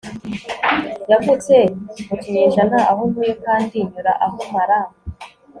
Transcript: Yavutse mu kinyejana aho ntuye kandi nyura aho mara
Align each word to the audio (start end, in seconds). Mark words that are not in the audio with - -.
Yavutse 1.11 1.55
mu 2.07 2.15
kinyejana 2.21 2.77
aho 2.89 3.01
ntuye 3.09 3.33
kandi 3.45 3.75
nyura 3.91 4.11
aho 4.25 4.37
mara 4.53 4.79